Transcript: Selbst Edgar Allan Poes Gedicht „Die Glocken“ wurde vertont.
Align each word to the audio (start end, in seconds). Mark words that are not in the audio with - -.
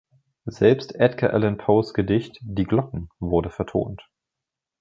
Selbst 0.47 0.95
Edgar 0.95 1.31
Allan 1.31 1.59
Poes 1.59 1.93
Gedicht 1.93 2.39
„Die 2.41 2.63
Glocken“ 2.63 3.09
wurde 3.19 3.51
vertont. 3.51 4.01